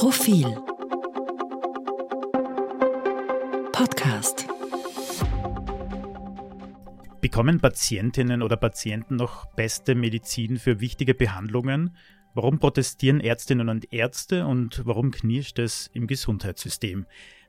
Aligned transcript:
Profil 0.00 0.46
Podcast 3.70 4.48
Bekommen 7.20 7.60
Patientinnen 7.60 8.42
oder 8.42 8.56
Patienten 8.56 9.16
noch 9.16 9.44
beste 9.56 9.94
Medizin 9.94 10.56
für 10.56 10.80
wichtige 10.80 11.12
Behandlungen? 11.12 11.94
Warum 12.32 12.58
protestieren 12.58 13.20
Ärztinnen 13.20 13.68
und 13.68 13.92
Ärzte 13.92 14.46
und 14.46 14.80
warum 14.86 15.10
knirscht 15.10 15.58
es 15.58 15.90
im 15.92 16.06
Gesundheitssystem? 16.06 17.04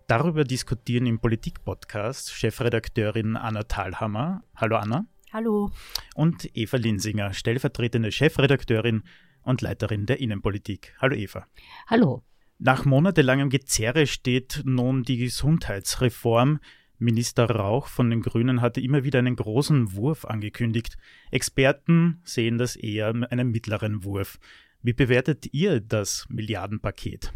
Darüber 0.08 0.44
diskutieren 0.44 1.06
im 1.06 1.20
Politik-Podcast 1.20 2.34
Chefredakteurin 2.34 3.38
Anna 3.38 3.64
Thalhammer. 3.64 4.44
Hallo 4.58 4.76
Anna. 4.76 5.06
Hallo. 5.32 5.72
Und 6.16 6.50
Eva 6.54 6.76
Linsinger, 6.76 7.32
stellvertretende 7.32 8.12
Chefredakteurin 8.12 9.04
und 9.42 9.62
Leiterin 9.62 10.06
der 10.06 10.20
Innenpolitik. 10.20 10.94
Hallo 11.00 11.16
Eva. 11.16 11.48
Hallo. 11.88 12.26
Nach 12.64 12.86
monatelangem 12.86 13.50
Gezerre 13.50 14.06
steht 14.06 14.62
nun 14.66 15.02
die 15.02 15.18
Gesundheitsreform. 15.18 16.60
Minister 17.00 17.50
Rauch 17.50 17.88
von 17.88 18.12
den 18.12 18.22
Grünen 18.22 18.62
hatte 18.62 18.82
immer 18.82 19.04
wieder 19.04 19.18
einen 19.18 19.36
großen 19.36 19.96
Wurf 19.96 20.26
angekündigt. 20.26 21.00
Experten 21.32 22.22
sehen 22.24 22.60
das 22.60 22.76
eher 22.76 23.16
einen 23.32 23.50
mittleren 23.50 24.04
Wurf. 24.04 24.38
Wie 24.84 24.94
bewertet 24.94 25.52
ihr 25.56 25.80
das 25.80 26.28
Milliardenpaket? 26.30 27.34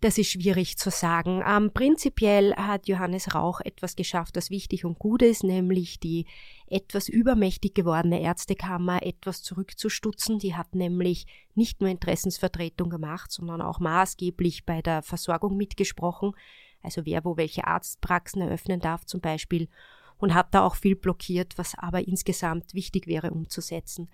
Das 0.00 0.16
ist 0.16 0.30
schwierig 0.30 0.78
zu 0.78 0.90
sagen. 0.90 1.42
Ähm, 1.44 1.72
prinzipiell 1.72 2.54
hat 2.54 2.86
Johannes 2.86 3.34
Rauch 3.34 3.60
etwas 3.60 3.96
geschafft, 3.96 4.36
das 4.36 4.48
wichtig 4.48 4.84
und 4.84 5.00
gut 5.00 5.22
ist, 5.22 5.42
nämlich 5.42 5.98
die 5.98 6.26
etwas 6.68 7.08
übermächtig 7.08 7.74
gewordene 7.74 8.20
Ärztekammer 8.20 9.02
etwas 9.02 9.42
zurückzustutzen. 9.42 10.38
Die 10.38 10.54
hat 10.54 10.76
nämlich 10.76 11.26
nicht 11.56 11.80
nur 11.80 11.90
Interessensvertretung 11.90 12.90
gemacht, 12.90 13.32
sondern 13.32 13.60
auch 13.60 13.80
maßgeblich 13.80 14.64
bei 14.64 14.82
der 14.82 15.02
Versorgung 15.02 15.56
mitgesprochen. 15.56 16.32
Also 16.80 17.04
wer 17.04 17.24
wo 17.24 17.36
welche 17.36 17.66
Arztpraxen 17.66 18.40
eröffnen 18.40 18.78
darf 18.78 19.04
zum 19.04 19.20
Beispiel 19.20 19.68
und 20.18 20.32
hat 20.32 20.54
da 20.54 20.64
auch 20.64 20.76
viel 20.76 20.94
blockiert, 20.94 21.58
was 21.58 21.76
aber 21.76 22.06
insgesamt 22.06 22.72
wichtig 22.72 23.08
wäre 23.08 23.32
umzusetzen. 23.32 24.08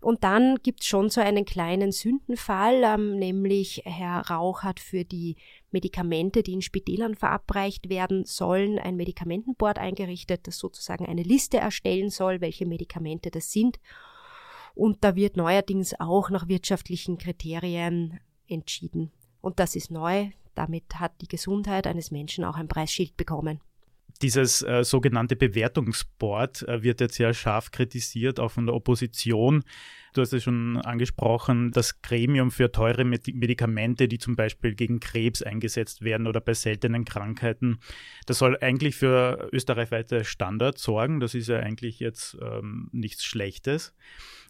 Und 0.00 0.24
dann 0.24 0.56
gibt's 0.62 0.86
schon 0.86 1.10
so 1.10 1.20
einen 1.20 1.44
kleinen 1.44 1.92
Sündenfall, 1.92 2.82
ähm, 2.84 3.18
nämlich 3.18 3.82
Herr 3.84 4.30
Rauch 4.30 4.62
hat 4.62 4.80
für 4.80 5.04
die 5.04 5.36
Medikamente, 5.70 6.42
die 6.42 6.54
in 6.54 6.62
Spitälern 6.62 7.14
verabreicht 7.14 7.90
werden 7.90 8.24
sollen, 8.24 8.78
ein 8.78 8.96
Medikamentenboard 8.96 9.78
eingerichtet, 9.78 10.46
das 10.46 10.58
sozusagen 10.58 11.06
eine 11.06 11.22
Liste 11.22 11.58
erstellen 11.58 12.08
soll, 12.08 12.40
welche 12.40 12.64
Medikamente 12.64 13.30
das 13.30 13.52
sind. 13.52 13.78
Und 14.74 15.04
da 15.04 15.16
wird 15.16 15.36
neuerdings 15.36 15.98
auch 16.00 16.30
nach 16.30 16.48
wirtschaftlichen 16.48 17.18
Kriterien 17.18 18.20
entschieden. 18.46 19.12
Und 19.42 19.58
das 19.58 19.76
ist 19.76 19.90
neu. 19.90 20.30
Damit 20.54 20.98
hat 20.98 21.12
die 21.20 21.28
Gesundheit 21.28 21.86
eines 21.86 22.10
Menschen 22.10 22.44
auch 22.44 22.56
ein 22.56 22.68
Preisschild 22.68 23.16
bekommen. 23.16 23.60
Dieses 24.22 24.62
äh, 24.62 24.84
sogenannte 24.84 25.36
Bewertungsboard 25.36 26.68
äh, 26.68 26.82
wird 26.82 27.00
jetzt 27.00 27.14
sehr 27.14 27.34
scharf 27.34 27.70
kritisiert, 27.70 28.40
auch 28.40 28.50
von 28.50 28.66
der 28.66 28.74
Opposition. 28.74 29.62
Du 30.12 30.22
hast 30.22 30.32
es 30.32 30.42
schon 30.42 30.76
angesprochen, 30.78 31.70
das 31.70 32.02
Gremium 32.02 32.50
für 32.50 32.72
teure 32.72 33.04
Medikamente, 33.04 34.08
die 34.08 34.18
zum 34.18 34.34
Beispiel 34.34 34.74
gegen 34.74 34.98
Krebs 34.98 35.42
eingesetzt 35.42 36.02
werden 36.02 36.26
oder 36.26 36.40
bei 36.40 36.54
seltenen 36.54 37.04
Krankheiten. 37.04 37.78
Das 38.26 38.38
soll 38.38 38.58
eigentlich 38.60 38.96
für 38.96 39.48
österreichweite 39.52 40.24
Standards 40.24 40.82
sorgen. 40.82 41.20
Das 41.20 41.34
ist 41.34 41.48
ja 41.48 41.58
eigentlich 41.58 42.00
jetzt 42.00 42.36
ähm, 42.42 42.88
nichts 42.92 43.24
Schlechtes. 43.24 43.94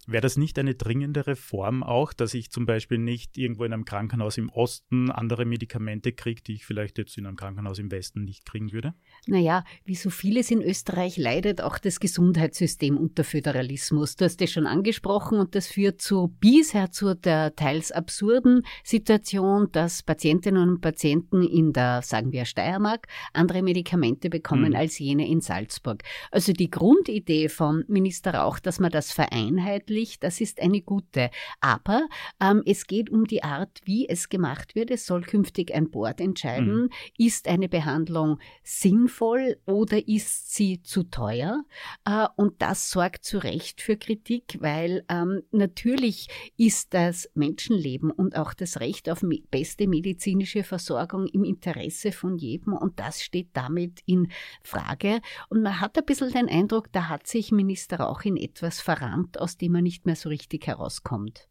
Wäre 0.07 0.23
das 0.23 0.37
nicht 0.37 0.59
eine 0.59 0.75
dringende 0.75 1.27
Reform 1.27 1.83
auch, 1.83 2.13
dass 2.13 2.33
ich 2.33 2.51
zum 2.51 2.65
Beispiel 2.65 2.99
nicht 2.99 3.37
irgendwo 3.37 3.65
in 3.65 3.73
einem 3.73 3.85
Krankenhaus 3.85 4.39
im 4.39 4.49
Osten 4.49 5.11
andere 5.11 5.45
Medikamente 5.45 6.13
kriege, 6.13 6.43
die 6.43 6.55
ich 6.55 6.65
vielleicht 6.65 6.99
jetzt 6.99 7.19
in 7.19 7.27
einem 7.27 7.37
Krankenhaus 7.37 7.79
im 7.79 7.91
Westen 7.91 8.25
nicht 8.25 8.47
kriegen 8.47 8.73
würde? 8.73 8.95
Naja, 9.27 9.65
wie 9.85 9.95
so 9.95 10.09
vieles 10.09 10.51
in 10.51 10.63
Österreich 10.63 11.17
leidet 11.17 11.61
auch 11.61 11.79
das 11.79 12.01
Gesundheitssystem 12.01 12.97
unter 12.97 13.25
Föderalismus. 13.25 14.17
Du 14.17 14.25
hast 14.25 14.41
es 14.41 14.51
schon 14.51 14.67
angesprochen 14.67 15.39
und 15.39 15.50
das 15.55 15.67
führt 15.67 16.01
zu 16.01 16.35
bisher 16.41 16.91
zu 16.91 17.15
der 17.15 17.55
teils 17.57 17.93
absurden 17.93 18.63
Situation, 18.85 19.69
dass 19.73 20.03
Patientinnen 20.03 20.69
und 20.69 20.81
Patienten 20.81 21.43
in 21.43 21.73
der, 21.73 22.03
sagen 22.03 22.33
wir, 22.33 22.45
Steiermark 22.45 23.07
andere 23.33 23.63
Medikamente 23.63 24.31
bekommen 24.31 24.71
mhm. 24.71 24.77
als 24.77 24.99
jene 24.99 25.29
in 25.29 25.41
Salzburg. 25.41 26.03
Also 26.31 26.53
die 26.53 26.71
Grundidee 26.71 27.49
von 27.49 27.85
Minister 27.89 28.35
Rauch, 28.35 28.59
dass 28.59 28.81
man 28.81 28.91
das 28.91 29.13
vereinheitlicht, 29.13 30.23
das 30.23 30.41
ist 30.41 30.61
eine 30.61 30.81
gute. 30.81 31.31
Aber 31.61 32.07
ähm, 32.41 32.63
es 32.67 32.87
geht 32.87 33.11
um 33.11 33.25
die 33.27 33.43
Art, 33.43 33.81
wie 33.85 34.09
es 34.09 34.29
gemacht 34.29 34.75
wird. 34.75 34.91
Es 34.91 35.07
soll 35.07 35.23
künftig 35.23 35.75
ein 35.75 35.91
Board 35.91 36.21
entscheiden, 36.21 36.83
mhm. 36.83 36.91
ist 37.19 37.49
eine 37.49 37.69
Behandlung 37.69 38.39
sinnvoll 38.63 39.59
oder 39.67 40.07
ist 40.09 40.55
sie 40.55 40.83
zu 40.83 41.05
teuer? 41.05 41.63
Äh, 42.05 42.27
und 42.37 42.63
das 42.63 42.91
sorgt 42.91 43.25
zu 43.25 43.39
Recht 43.39 43.81
für 43.81 43.97
Kritik, 43.97 44.59
weil 44.61 45.05
ähm, 45.09 45.40
natürlich 45.51 46.29
ist 46.57 46.95
das 46.95 47.29
Menschenleben 47.35 48.11
und 48.11 48.37
auch 48.37 48.55
das 48.55 48.81
Recht 48.81 49.11
auf 49.11 49.25
beste 49.51 49.87
medizinische 49.87 50.65
Versorgung 50.65 51.27
im 51.27 51.45
Interesse 51.45 52.13
von 52.13 52.37
jedem 52.37 52.75
und 52.75 52.99
das 52.99 53.23
steht 53.23 53.49
damit 53.53 54.01
in 54.07 54.29
Frage. 54.63 55.21
Und 55.49 55.63
man 55.63 55.81
hat 55.81 55.99
ein 55.99 56.05
bisschen 56.05 56.33
den 56.33 56.49
Eindruck, 56.49 56.93
da 56.93 57.09
hat 57.09 57.27
sich 57.27 57.53
Minister 57.53 58.09
auch 58.09 58.23
in 58.23 58.37
etwas 58.37 58.81
verrannt, 58.81 59.39
aus 59.39 59.57
dem 59.57 59.75
er 59.75 59.83
nicht 59.83 60.07
mehr 60.07 60.17
so 60.17 60.29
richtig 60.29 60.67
herauskommt 60.67 61.50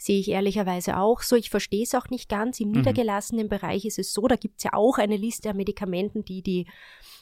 sehe 0.00 0.18
ich 0.18 0.30
ehrlicherweise 0.30 0.96
auch 0.96 1.20
so. 1.20 1.36
Ich 1.36 1.50
verstehe 1.50 1.82
es 1.82 1.94
auch 1.94 2.08
nicht 2.08 2.30
ganz. 2.30 2.58
Im 2.58 2.68
mhm. 2.68 2.76
niedergelassenen 2.78 3.50
Bereich 3.50 3.84
ist 3.84 3.98
es 3.98 4.14
so, 4.14 4.26
da 4.26 4.36
gibt 4.36 4.56
es 4.56 4.64
ja 4.64 4.72
auch 4.72 4.96
eine 4.96 5.18
Liste 5.18 5.50
an 5.50 5.58
Medikamenten, 5.58 6.24
die 6.24 6.42
die 6.42 6.66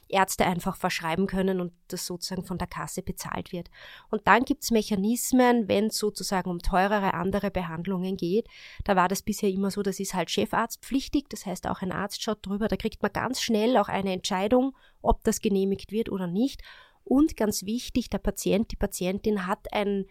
Ärzte 0.08 0.46
einfach 0.46 0.76
verschreiben 0.76 1.26
können 1.26 1.60
und 1.60 1.72
das 1.88 2.06
sozusagen 2.06 2.44
von 2.44 2.56
der 2.56 2.68
Kasse 2.68 3.02
bezahlt 3.02 3.50
wird. 3.50 3.68
Und 4.10 4.28
dann 4.28 4.44
gibt 4.44 4.62
es 4.62 4.70
Mechanismen, 4.70 5.66
wenn 5.66 5.86
es 5.86 5.98
sozusagen 5.98 6.50
um 6.50 6.60
teurere 6.60 7.14
andere 7.14 7.50
Behandlungen 7.50 8.16
geht. 8.16 8.46
Da 8.84 8.94
war 8.94 9.08
das 9.08 9.22
bisher 9.22 9.50
immer 9.50 9.72
so, 9.72 9.82
das 9.82 9.98
ist 9.98 10.14
halt 10.14 10.30
chefarztpflichtig, 10.30 11.24
das 11.28 11.46
heißt 11.46 11.66
auch 11.66 11.82
ein 11.82 11.90
Arzt 11.90 12.22
schaut 12.22 12.46
drüber, 12.46 12.68
da 12.68 12.76
kriegt 12.76 13.02
man 13.02 13.12
ganz 13.12 13.42
schnell 13.42 13.76
auch 13.76 13.88
eine 13.88 14.12
Entscheidung, 14.12 14.76
ob 15.02 15.24
das 15.24 15.40
genehmigt 15.40 15.90
wird 15.90 16.10
oder 16.10 16.28
nicht. 16.28 16.62
Und 17.02 17.36
ganz 17.36 17.64
wichtig, 17.64 18.08
der 18.08 18.18
Patient, 18.18 18.70
die 18.70 18.76
Patientin 18.76 19.48
hat 19.48 19.72
ein 19.72 20.06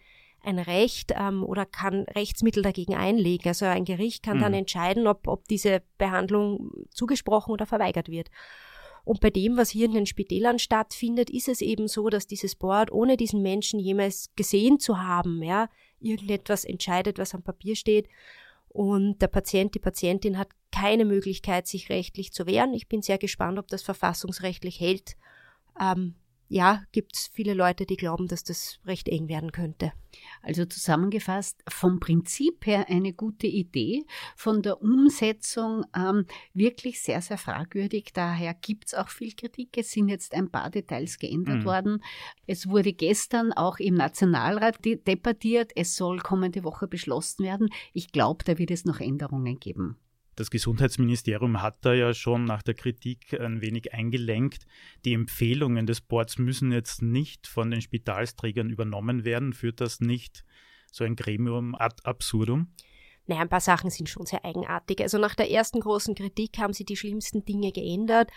ein 0.48 0.58
Recht 0.58 1.12
ähm, 1.14 1.44
oder 1.44 1.66
kann 1.66 2.04
Rechtsmittel 2.14 2.62
dagegen 2.62 2.94
einlegen. 2.94 3.48
Also 3.48 3.66
ein 3.66 3.84
Gericht 3.84 4.22
kann 4.22 4.38
mhm. 4.38 4.42
dann 4.42 4.54
entscheiden, 4.54 5.06
ob, 5.06 5.28
ob 5.28 5.46
diese 5.48 5.82
Behandlung 5.98 6.70
zugesprochen 6.90 7.52
oder 7.52 7.66
verweigert 7.66 8.08
wird. 8.08 8.30
Und 9.04 9.20
bei 9.20 9.30
dem, 9.30 9.56
was 9.56 9.70
hier 9.70 9.86
in 9.86 9.94
den 9.94 10.06
Spitälern 10.06 10.58
stattfindet, 10.58 11.30
ist 11.30 11.48
es 11.48 11.60
eben 11.60 11.88
so, 11.88 12.10
dass 12.10 12.26
dieses 12.26 12.54
Board, 12.54 12.92
ohne 12.92 13.16
diesen 13.16 13.42
Menschen 13.42 13.78
jemals 13.80 14.30
gesehen 14.36 14.80
zu 14.80 15.00
haben, 15.00 15.42
ja, 15.42 15.70
irgendetwas 16.00 16.64
entscheidet, 16.64 17.18
was 17.18 17.34
am 17.34 17.42
Papier 17.42 17.74
steht. 17.74 18.08
Und 18.68 19.22
der 19.22 19.28
Patient, 19.28 19.74
die 19.74 19.78
Patientin 19.78 20.36
hat 20.36 20.48
keine 20.72 21.04
Möglichkeit, 21.04 21.66
sich 21.66 21.88
rechtlich 21.88 22.32
zu 22.32 22.46
wehren. 22.46 22.74
Ich 22.74 22.88
bin 22.88 23.00
sehr 23.00 23.18
gespannt, 23.18 23.58
ob 23.58 23.68
das 23.68 23.82
verfassungsrechtlich 23.82 24.78
hält. 24.78 25.16
Ähm, 25.80 26.14
ja, 26.48 26.82
gibt 26.92 27.14
es 27.14 27.28
viele 27.32 27.54
Leute, 27.54 27.84
die 27.84 27.96
glauben, 27.96 28.26
dass 28.26 28.42
das 28.42 28.80
recht 28.86 29.08
eng 29.08 29.28
werden 29.28 29.52
könnte. 29.52 29.92
Also 30.42 30.64
zusammengefasst, 30.64 31.62
vom 31.68 32.00
Prinzip 32.00 32.66
her 32.66 32.86
eine 32.88 33.12
gute 33.12 33.46
Idee, 33.46 34.04
von 34.34 34.62
der 34.62 34.80
Umsetzung 34.80 35.84
ähm, 35.94 36.24
wirklich 36.54 37.02
sehr, 37.02 37.20
sehr 37.20 37.36
fragwürdig. 37.38 38.12
Daher 38.14 38.54
gibt 38.54 38.86
es 38.86 38.94
auch 38.94 39.08
viel 39.08 39.34
Kritik. 39.34 39.76
Es 39.76 39.90
sind 39.90 40.08
jetzt 40.08 40.34
ein 40.34 40.50
paar 40.50 40.70
Details 40.70 41.18
geändert 41.18 41.58
mhm. 41.58 41.64
worden. 41.64 42.04
Es 42.46 42.68
wurde 42.68 42.94
gestern 42.94 43.52
auch 43.52 43.78
im 43.78 43.94
Nationalrat 43.94 44.78
debattiert. 44.84 45.72
Es 45.76 45.96
soll 45.96 46.18
kommende 46.18 46.64
Woche 46.64 46.88
beschlossen 46.88 47.44
werden. 47.44 47.68
Ich 47.92 48.10
glaube, 48.10 48.44
da 48.44 48.58
wird 48.58 48.70
es 48.70 48.86
noch 48.86 49.00
Änderungen 49.00 49.60
geben. 49.60 49.98
Das 50.38 50.50
Gesundheitsministerium 50.50 51.62
hat 51.62 51.84
da 51.84 51.94
ja 51.94 52.14
schon 52.14 52.44
nach 52.44 52.62
der 52.62 52.74
Kritik 52.74 53.34
ein 53.40 53.60
wenig 53.60 53.92
eingelenkt. 53.92 54.68
Die 55.04 55.12
Empfehlungen 55.12 55.84
des 55.84 56.00
Boards 56.00 56.38
müssen 56.38 56.70
jetzt 56.70 57.02
nicht 57.02 57.48
von 57.48 57.72
den 57.72 57.80
Spitalsträgern 57.80 58.70
übernommen 58.70 59.24
werden. 59.24 59.52
Führt 59.52 59.80
das 59.80 59.98
nicht 59.98 60.44
so 60.92 61.02
ein 61.02 61.16
Gremium 61.16 61.74
ad 61.74 61.96
absurdum? 62.04 62.68
Naja, 63.28 63.42
ein 63.42 63.48
paar 63.50 63.60
Sachen 63.60 63.90
sind 63.90 64.08
schon 64.08 64.24
sehr 64.24 64.42
eigenartig. 64.42 65.02
Also 65.02 65.18
nach 65.18 65.34
der 65.34 65.50
ersten 65.50 65.80
großen 65.80 66.14
Kritik 66.14 66.58
haben 66.58 66.72
sie 66.72 66.84
die 66.84 66.96
schlimmsten 66.96 67.44
Dinge 67.44 67.72
geändert. 67.72 68.30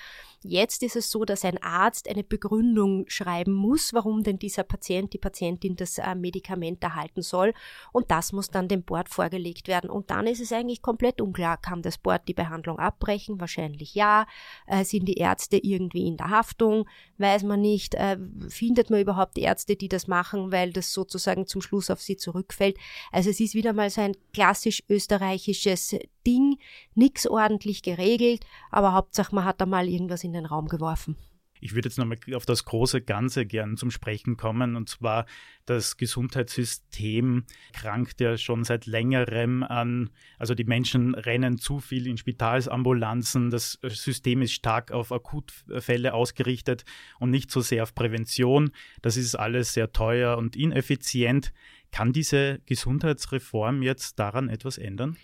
Jetzt 0.43 0.83
ist 0.83 0.97
es 0.97 1.09
so, 1.09 1.23
dass 1.23 1.45
ein 1.45 1.61
Arzt 1.63 2.09
eine 2.09 2.25
Begründung 2.25 3.05
schreiben 3.07 3.53
muss, 3.53 3.93
warum 3.93 4.23
denn 4.23 4.37
dieser 4.37 4.63
Patient, 4.63 5.13
die 5.13 5.17
Patientin 5.17 5.77
das 5.77 5.97
äh, 5.97 6.13
Medikament 6.13 6.83
erhalten 6.83 7.21
soll. 7.21 7.53
Und 7.93 8.11
das 8.11 8.33
muss 8.33 8.49
dann 8.49 8.67
dem 8.67 8.83
Board 8.83 9.07
vorgelegt 9.07 9.69
werden. 9.69 9.89
Und 9.89 10.11
dann 10.11 10.27
ist 10.27 10.41
es 10.41 10.51
eigentlich 10.51 10.81
komplett 10.81 11.21
unklar, 11.21 11.55
kann 11.55 11.81
das 11.81 11.97
Board 11.97 12.27
die 12.27 12.33
Behandlung 12.33 12.77
abbrechen? 12.77 13.39
Wahrscheinlich 13.39 13.95
ja. 13.95 14.27
Äh, 14.67 14.83
sind 14.83 15.05
die 15.05 15.17
Ärzte 15.17 15.57
irgendwie 15.57 16.05
in 16.05 16.17
der 16.17 16.29
Haftung? 16.29 16.85
Weiß 17.17 17.43
man 17.43 17.61
nicht. 17.61 17.95
Äh, 17.95 18.17
findet 18.49 18.89
man 18.89 18.99
überhaupt 18.99 19.37
Ärzte, 19.37 19.77
die 19.77 19.87
das 19.87 20.07
machen, 20.07 20.51
weil 20.51 20.73
das 20.73 20.91
sozusagen 20.91 21.47
zum 21.47 21.61
Schluss 21.61 21.89
auf 21.89 22.01
sie 22.01 22.17
zurückfällt? 22.17 22.77
Also 23.13 23.29
es 23.29 23.39
ist 23.39 23.53
wieder 23.53 23.71
mal 23.71 23.89
so 23.89 24.01
ein 24.01 24.17
klassisch 24.33 24.80
österreichisches 24.89 25.95
Ding, 26.25 26.57
nix 26.95 27.27
ordentlich 27.27 27.81
geregelt, 27.81 28.45
aber 28.69 28.93
Hauptsache 28.93 29.33
man 29.33 29.45
hat 29.45 29.61
da 29.61 29.65
mal 29.65 29.87
irgendwas 29.87 30.23
in 30.23 30.33
den 30.33 30.45
Raum 30.45 30.67
geworfen. 30.67 31.15
Ich 31.63 31.75
würde 31.75 31.87
jetzt 31.87 31.99
nochmal 31.99 32.17
auf 32.33 32.47
das 32.47 32.65
große 32.65 33.01
Ganze 33.01 33.45
gern 33.45 33.77
zum 33.77 33.91
Sprechen 33.91 34.35
kommen, 34.35 34.75
und 34.75 34.89
zwar 34.89 35.27
das 35.67 35.95
Gesundheitssystem 35.95 37.45
krankt 37.71 38.19
ja 38.19 38.35
schon 38.35 38.63
seit 38.63 38.87
längerem 38.87 39.61
an, 39.61 40.09
also 40.39 40.55
die 40.55 40.63
Menschen 40.63 41.13
rennen 41.13 41.59
zu 41.59 41.79
viel 41.79 42.07
in 42.07 42.17
Spitalsambulanzen, 42.17 43.51
das 43.51 43.77
System 43.83 44.41
ist 44.41 44.53
stark 44.53 44.91
auf 44.91 45.11
Akutfälle 45.11 46.15
ausgerichtet 46.15 46.83
und 47.19 47.29
nicht 47.29 47.51
so 47.51 47.61
sehr 47.61 47.83
auf 47.83 47.93
Prävention. 47.93 48.71
Das 49.03 49.15
ist 49.15 49.35
alles 49.35 49.73
sehr 49.73 49.91
teuer 49.91 50.37
und 50.39 50.55
ineffizient. 50.55 51.53
Kann 51.91 52.13
diese 52.13 52.59
Gesundheitsreform 52.65 53.81
jetzt 53.81 54.19
daran 54.19 54.49
etwas 54.49 54.77
ändern? 54.77 55.17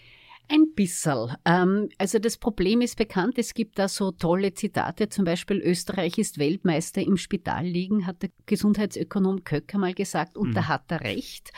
Ein 0.49 0.73
bisschen. 0.75 1.35
Ähm, 1.43 1.89
also 1.97 2.19
das 2.19 2.37
Problem 2.37 2.79
ist 2.79 2.95
bekannt. 2.95 3.37
Es 3.37 3.53
gibt 3.53 3.79
da 3.79 3.89
so 3.89 4.11
tolle 4.11 4.53
Zitate. 4.53 5.09
Zum 5.09 5.25
Beispiel 5.25 5.57
Österreich 5.57 6.17
ist 6.17 6.37
Weltmeister 6.37 7.01
im 7.01 7.17
Spital 7.17 7.65
liegen, 7.65 8.07
hat 8.07 8.21
der 8.21 8.29
Gesundheitsökonom 8.45 9.43
Köcker 9.43 9.77
mal 9.77 9.93
gesagt. 9.93 10.37
Und 10.37 10.49
mhm. 10.49 10.53
da 10.53 10.67
hat 10.69 10.89
er 10.89 11.01
recht. 11.01 11.51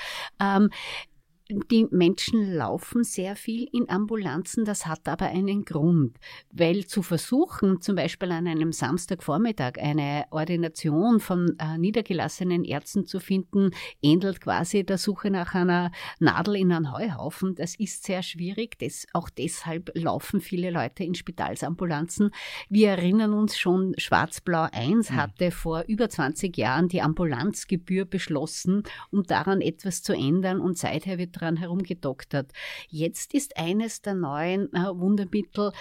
Die 1.51 1.88
Menschen 1.90 2.54
laufen 2.54 3.04
sehr 3.04 3.36
viel 3.36 3.68
in 3.74 3.90
Ambulanzen, 3.90 4.66
das 4.66 4.86
hat 4.86 5.07
aber 5.07 5.25
einen 5.25 5.66
Grund, 5.66 6.16
weil 6.51 6.86
zu 6.86 7.01
versuchen, 7.01 7.81
zum 7.81 7.96
Beispiel 7.96 8.31
an 8.31 8.46
einem 8.46 8.72
Samstagvormittag 8.72 9.80
eine 9.80 10.25
Ordination 10.30 11.19
von 11.19 11.56
äh, 11.57 11.80
niedergelassenen 11.80 12.63
Ärzten 12.66 13.07
zu 13.07 13.19
finden, 13.19 13.72
ähnelt 14.04 14.42
quasi 14.42 14.86
der 14.86 15.00
Suche 15.00 15.31
nach 15.31 15.56
einer 15.56 15.92
Nadel 16.19 16.56
in 16.56 16.72
einen 16.72 16.94
Heuhaufen. 16.94 17.56
Das 17.56 17.74
ist 17.80 18.04
sehr 18.04 18.22
schwierig, 18.22 18.78
das, 18.78 19.07
auch 19.13 19.31
deshalb 19.31 19.90
laufen 19.96 20.42
viele 20.42 20.69
Leute 20.69 21.04
in 21.04 21.16
Spitalsambulanzen. 21.16 22.30
Wir 22.69 22.90
erinnern 22.90 23.34
uns 23.34 23.57
schon, 23.57 23.96
Schwarz-Blau 23.98 24.68
1 24.72 25.10
mhm. 25.10 25.16
hatte 25.16 25.50
vor 25.50 25.84
über 25.88 26.10
20 26.10 26.56
Jahren 26.56 26.90
die 26.90 27.01
Ambulanzgebühr 27.01 28.06
beschlossen, 28.06 28.84
um 29.10 29.24
daran 29.24 29.62
etwas 29.62 30.04
zu 30.04 30.13
ändern 30.13 30.62
und 30.62 30.78
seither 30.78 31.18
wird 31.18 31.38
dran 31.39 31.57
herumgedoktert. 31.57 32.51
Jetzt 32.89 33.33
ist 33.33 33.57
eines 33.57 34.01
der 34.01 34.15
neuen 34.15 34.74
äh, 34.74 34.89
Wundermittel 34.94 35.71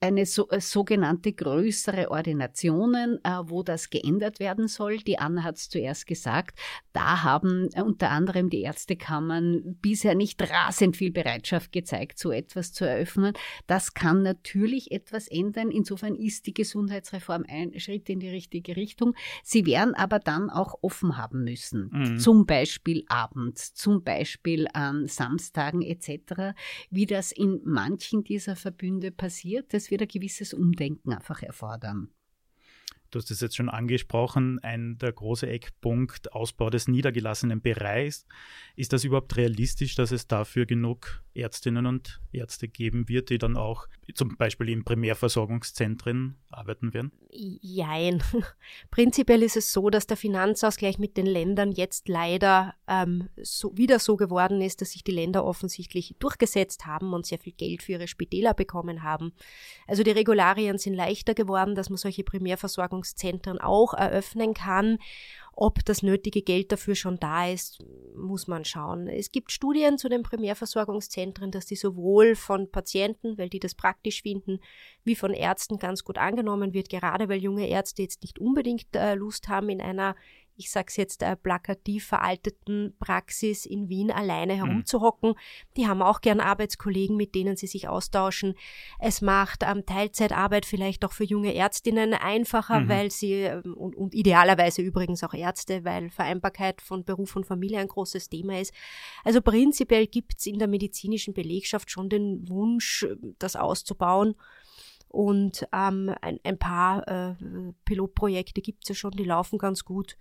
eine 0.00 0.26
so, 0.26 0.48
äh, 0.50 0.60
sogenannte 0.60 1.32
größere 1.32 2.10
Ordinationen, 2.10 3.18
äh, 3.24 3.30
wo 3.44 3.62
das 3.62 3.90
geändert 3.90 4.40
werden 4.40 4.68
soll. 4.68 4.98
Die 4.98 5.18
Anna 5.18 5.42
hat 5.42 5.56
es 5.56 5.68
zuerst 5.68 6.06
gesagt. 6.06 6.58
Da 6.92 7.22
haben 7.22 7.68
äh, 7.72 7.82
unter 7.82 8.10
anderem 8.10 8.50
die 8.50 8.62
Ärztekammern 8.62 9.76
bisher 9.80 10.14
nicht 10.14 10.40
rasend 10.42 10.96
viel 10.96 11.10
Bereitschaft 11.10 11.72
gezeigt, 11.72 12.18
so 12.18 12.30
etwas 12.30 12.72
zu 12.72 12.84
eröffnen. 12.84 13.32
Das 13.66 13.94
kann 13.94 14.22
natürlich 14.22 14.92
etwas 14.92 15.28
ändern. 15.28 15.70
Insofern 15.70 16.14
ist 16.14 16.46
die 16.46 16.54
Gesundheitsreform 16.54 17.44
ein 17.48 17.78
Schritt 17.80 18.08
in 18.08 18.20
die 18.20 18.28
richtige 18.28 18.76
Richtung. 18.76 19.14
Sie 19.42 19.66
werden 19.66 19.94
aber 19.94 20.18
dann 20.18 20.50
auch 20.50 20.74
offen 20.82 21.16
haben 21.16 21.44
müssen. 21.44 21.90
Mhm. 21.92 22.18
Zum 22.18 22.46
Beispiel 22.46 23.04
abends, 23.08 23.74
zum 23.74 24.02
Beispiel 24.02 24.68
an 24.72 25.05
Samstagen 25.08 25.82
etc., 25.82 26.54
wie 26.90 27.06
das 27.06 27.32
in 27.32 27.60
manchen 27.64 28.24
dieser 28.24 28.56
Verbünde 28.56 29.10
passiert. 29.10 29.72
Das 29.74 29.90
wird 29.90 30.02
ein 30.02 30.08
gewisses 30.08 30.54
Umdenken 30.54 31.12
einfach 31.12 31.42
erfordern. 31.42 32.10
Du 33.16 33.22
hast 33.22 33.30
es 33.30 33.40
jetzt 33.40 33.56
schon 33.56 33.70
angesprochen, 33.70 34.58
ein 34.62 34.98
der 34.98 35.10
große 35.10 35.48
Eckpunkt 35.48 36.34
Ausbau 36.34 36.68
des 36.68 36.86
niedergelassenen 36.86 37.62
Bereichs. 37.62 38.26
Ist 38.76 38.92
das 38.92 39.04
überhaupt 39.04 39.38
realistisch, 39.38 39.94
dass 39.94 40.10
es 40.10 40.28
dafür 40.28 40.66
genug 40.66 41.22
Ärztinnen 41.32 41.86
und 41.86 42.20
Ärzte 42.32 42.68
geben 42.68 43.08
wird, 43.08 43.30
die 43.30 43.38
dann 43.38 43.56
auch 43.56 43.86
zum 44.14 44.36
Beispiel 44.36 44.68
in 44.68 44.84
Primärversorgungszentren 44.84 46.36
arbeiten 46.50 46.92
werden? 46.92 47.10
Jein. 47.30 48.22
Prinzipiell 48.90 49.42
ist 49.42 49.56
es 49.56 49.72
so, 49.72 49.88
dass 49.90 50.06
der 50.06 50.16
Finanzausgleich 50.16 50.98
mit 50.98 51.16
den 51.16 51.26
Ländern 51.26 51.72
jetzt 51.72 52.08
leider 52.08 52.74
ähm, 52.86 53.28
so, 53.42 53.76
wieder 53.76 53.98
so 53.98 54.16
geworden 54.16 54.60
ist, 54.60 54.80
dass 54.80 54.92
sich 54.92 55.04
die 55.04 55.12
Länder 55.12 55.44
offensichtlich 55.44 56.16
durchgesetzt 56.18 56.86
haben 56.86 57.12
und 57.12 57.26
sehr 57.26 57.38
viel 57.38 57.52
Geld 57.52 57.82
für 57.82 57.92
ihre 57.92 58.08
Spitäler 58.08 58.54
bekommen 58.54 59.02
haben. 59.02 59.32
Also 59.86 60.02
die 60.02 60.10
Regularien 60.10 60.78
sind 60.78 60.94
leichter 60.94 61.34
geworden, 61.34 61.74
dass 61.74 61.90
man 61.90 61.96
solche 61.96 62.24
Primärversorgungszentren 62.24 63.05
auch 63.60 63.94
eröffnen 63.94 64.54
kann. 64.54 64.98
Ob 65.58 65.82
das 65.86 66.02
nötige 66.02 66.42
Geld 66.42 66.70
dafür 66.70 66.94
schon 66.94 67.18
da 67.18 67.48
ist, 67.48 67.82
muss 68.14 68.46
man 68.46 68.66
schauen. 68.66 69.08
Es 69.08 69.32
gibt 69.32 69.50
Studien 69.50 69.96
zu 69.96 70.10
den 70.10 70.22
Primärversorgungszentren, 70.22 71.50
dass 71.50 71.64
die 71.64 71.76
sowohl 71.76 72.34
von 72.34 72.70
Patienten, 72.70 73.38
weil 73.38 73.48
die 73.48 73.58
das 73.58 73.74
praktisch 73.74 74.20
finden, 74.20 74.60
wie 75.04 75.16
von 75.16 75.32
Ärzten 75.32 75.78
ganz 75.78 76.04
gut 76.04 76.18
angenommen 76.18 76.74
wird, 76.74 76.90
gerade 76.90 77.30
weil 77.30 77.38
junge 77.38 77.68
Ärzte 77.68 78.02
jetzt 78.02 78.22
nicht 78.22 78.38
unbedingt 78.38 78.94
äh, 78.94 79.14
Lust 79.14 79.48
haben, 79.48 79.70
in 79.70 79.80
einer 79.80 80.14
ich 80.56 80.70
sag's 80.70 80.96
jetzt, 80.96 81.22
äh, 81.22 81.36
plakativ 81.36 82.06
veralteten 82.06 82.94
Praxis 82.98 83.66
in 83.66 83.88
Wien 83.88 84.10
alleine 84.10 84.54
mhm. 84.54 84.58
herumzuhocken. 84.58 85.30
Mhm. 85.30 85.36
Die 85.76 85.86
haben 85.86 86.02
auch 86.02 86.20
gern 86.20 86.40
Arbeitskollegen, 86.40 87.16
mit 87.16 87.34
denen 87.34 87.56
sie 87.56 87.66
sich 87.66 87.88
austauschen. 87.88 88.54
Es 88.98 89.20
macht 89.20 89.62
ähm, 89.62 89.84
Teilzeitarbeit 89.86 90.66
vielleicht 90.66 91.04
auch 91.04 91.12
für 91.12 91.24
junge 91.24 91.54
Ärztinnen 91.54 92.14
einfacher, 92.14 92.80
mhm. 92.80 92.88
weil 92.88 93.10
sie, 93.10 93.32
ähm, 93.32 93.74
und, 93.74 93.94
und 93.96 94.14
idealerweise 94.14 94.82
übrigens 94.82 95.22
auch 95.22 95.34
Ärzte, 95.34 95.84
weil 95.84 96.10
Vereinbarkeit 96.10 96.80
von 96.80 97.04
Beruf 97.04 97.36
und 97.36 97.46
Familie 97.46 97.78
ein 97.78 97.88
großes 97.88 98.28
Thema 98.28 98.60
ist. 98.60 98.72
Also 99.24 99.40
prinzipiell 99.40 100.06
gibt's 100.06 100.46
in 100.46 100.58
der 100.58 100.68
medizinischen 100.68 101.34
Belegschaft 101.34 101.90
schon 101.90 102.08
den 102.08 102.48
Wunsch, 102.48 103.06
das 103.38 103.56
auszubauen. 103.56 104.34
Und 105.08 105.66
ähm, 105.72 106.14
ein, 106.20 106.40
ein 106.44 106.58
paar 106.58 107.06
äh, 107.08 107.34
Pilotprojekte 107.84 108.60
gibt's 108.60 108.88
ja 108.88 108.94
schon, 108.94 109.12
die 109.12 109.24
laufen 109.24 109.58
ganz 109.58 109.84
gut. 109.84 110.16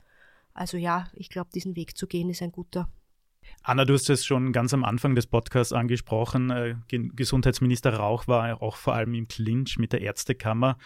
Also 0.55 0.77
ja, 0.77 1.07
ich 1.13 1.29
glaube, 1.29 1.49
diesen 1.53 1.75
Weg 1.75 1.97
zu 1.97 2.07
gehen 2.07 2.29
ist 2.29 2.41
ein 2.41 2.51
guter. 2.51 2.89
Anna, 3.61 3.85
du 3.85 3.93
hast 3.93 4.09
es 4.09 4.25
schon 4.25 4.53
ganz 4.53 4.73
am 4.73 4.83
Anfang 4.83 5.13
des 5.13 5.27
Podcasts 5.27 5.73
angesprochen. 5.73 6.49
Äh, 6.49 6.75
Gesundheitsminister 6.89 7.93
Rauch 7.93 8.27
war 8.27 8.61
auch 8.61 8.77
vor 8.77 8.95
allem 8.95 9.13
im 9.13 9.27
Clinch 9.27 9.77
mit 9.77 9.93
der 9.93 10.01
Ärztekammer 10.01 10.77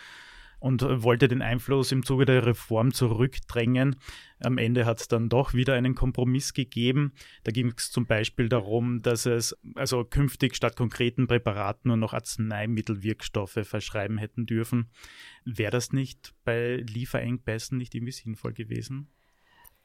und 0.59 0.81
wollte 0.81 1.27
den 1.27 1.41
Einfluss 1.41 1.91
im 1.91 2.03
Zuge 2.03 2.25
der 2.25 2.45
Reform 2.45 2.93
zurückdrängen. 2.93 3.95
Am 4.41 4.57
Ende 4.57 4.85
hat 4.85 4.99
es 4.99 5.07
dann 5.07 5.29
doch 5.29 5.53
wieder 5.53 5.75
einen 5.75 5.95
Kompromiss 5.95 6.53
gegeben. 6.53 7.13
Da 7.43 7.51
ging 7.51 7.71
es 7.77 7.91
zum 7.91 8.07
Beispiel 8.07 8.49
darum, 8.49 9.01
dass 9.01 9.25
es 9.25 9.55
also 9.75 10.03
künftig 10.03 10.55
statt 10.55 10.75
konkreten 10.75 11.27
Präparaten 11.27 11.89
nur 11.89 11.97
noch 11.97 12.13
Arzneimittelwirkstoffe 12.13 13.59
verschreiben 13.63 14.17
hätten 14.17 14.47
dürfen. 14.47 14.89
Wäre 15.45 15.71
das 15.71 15.93
nicht 15.93 16.33
bei 16.43 16.77
Lieferengpässen 16.77 17.77
nicht 17.77 17.95
irgendwie 17.95 18.11
sinnvoll 18.11 18.53
gewesen? 18.53 19.07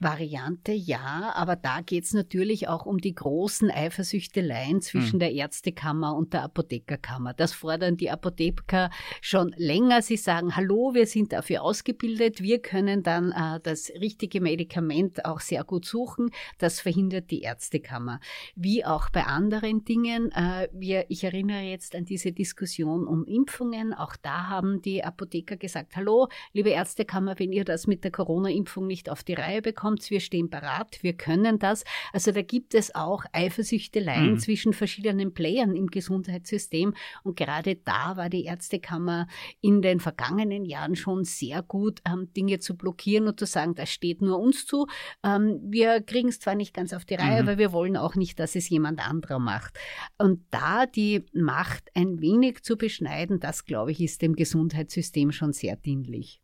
Variante 0.05 0.73
ja, 0.73 1.33
aber 1.35 1.57
da 1.57 1.81
geht 1.81 2.05
es 2.05 2.13
natürlich 2.13 2.69
auch 2.69 2.85
um 2.85 2.99
die 2.99 3.15
großen 3.15 3.71
Eifersüchteleien 3.71 4.83
zwischen 4.83 5.17
mhm. 5.17 5.21
der 5.21 5.33
Ärztekammer 5.33 6.15
und 6.15 6.35
der 6.35 6.43
Apothekerkammer. 6.43 7.33
Das 7.33 7.55
fordern 7.55 7.97
die 7.97 8.11
Apotheker 8.11 8.91
schon 9.23 9.55
länger. 9.57 10.03
Sie 10.03 10.19
sagen, 10.19 10.55
hallo, 10.57 10.93
wir 10.93 11.07
sind 11.07 11.33
dafür 11.33 11.63
ausgebildet, 11.63 12.43
wir 12.43 12.61
können 12.61 13.03
dann 13.03 13.33
äh, 13.33 13.61
das 13.63 13.91
richtige 13.99 14.43
Medikament 14.43 15.25
auch 15.25 15.41
sehr 15.41 15.65
gut 15.65 15.87
suchen. 15.87 16.31
Das 16.59 16.81
verhindert 16.81 17.31
die 17.31 17.41
Ärztekammer. 17.41 18.21
Wie 18.55 18.85
auch 18.85 19.09
bei 19.09 19.25
anderen 19.25 19.85
Dingen. 19.85 20.31
Äh, 20.33 20.69
wir, 20.73 21.07
ich 21.09 21.25
erinnere 21.25 21.63
jetzt 21.63 21.95
an 21.95 22.05
diese 22.05 22.33
Diskussion 22.33 23.07
um 23.07 23.25
Impfungen. 23.25 23.95
Auch 23.95 24.17
da 24.17 24.49
haben 24.49 24.83
die 24.83 25.03
Apotheker 25.03 25.57
gesagt, 25.57 25.97
hallo, 25.97 26.29
liebe 26.53 26.69
Ärztekammer, 26.69 27.39
wenn 27.39 27.53
ihr 27.53 27.65
das 27.65 27.87
mit 27.87 28.05
der 28.05 28.11
Corona-Impfung 28.11 28.87
nicht 28.87 29.09
auf 29.09 29.25
die 29.25 29.35
Reihe 29.35 29.63
bekommt, 29.63 29.94
kommt's, 29.95 30.11
wir 30.11 30.21
stehen 30.21 30.51
parat, 30.51 30.99
wir 31.03 31.13
können 31.13 31.61
das. 31.61 31.85
Also 32.13 32.33
da 32.33 32.43
gibt 32.43 32.75
es 32.75 32.95
auch 32.95 33.25
Eifersüchteleien 33.33 34.33
mhm. 34.33 34.39
zwischen 34.39 34.73
verschiedenen 34.73 35.35
Playern 35.35 35.77
im 35.77 35.87
Gesundheitssystem 35.87 36.95
und 37.23 37.37
gerade 37.37 37.77
da 37.77 38.17
war 38.17 38.29
die 38.29 38.45
Ärztekammer 38.45 39.29
in 39.61 39.83
den 39.83 40.01
vergangenen 40.01 40.65
Jahren 40.65 40.97
schon 40.97 41.23
sehr 41.25 41.63
gut, 41.63 42.01
ähm, 42.09 42.33
Dinge 42.37 42.59
zu 42.59 42.77
blockieren 42.77 43.29
und 43.29 43.39
zu 43.39 43.47
sagen, 43.47 43.77
das 43.77 43.91
steht 43.91 44.21
nur 44.21 44.41
uns 44.41 44.67
zu. 44.67 44.87
Ähm, 45.23 45.61
wir 45.63 46.01
kriegen 46.01 46.29
es 46.29 46.41
zwar 46.41 46.57
nicht 46.57 46.75
ganz 46.75 46.93
auf 46.93 47.05
die 47.05 47.15
Reihe, 47.15 47.43
mhm. 47.43 47.49
aber 47.49 47.59
wir 47.59 47.73
wollen 47.73 47.97
auch 47.97 48.17
nicht, 48.17 48.41
dass 48.41 48.57
es 48.57 48.69
jemand 48.69 49.07
anderer 49.07 49.39
macht. 49.39 49.79
Und 50.19 50.45
da 50.51 50.87
die 50.87 51.25
Macht 51.33 51.91
ein 51.95 52.21
wenig 52.21 52.65
zu 52.65 52.77
beschneiden, 52.77 53.39
das 53.39 53.65
glaube 53.65 53.93
ich, 53.93 54.01
ist 54.01 54.23
dem 54.23 54.35
Gesundheitssystem 54.35 55.31
schon 55.31 55.53
sehr 55.53 55.77
dienlich. 55.77 56.41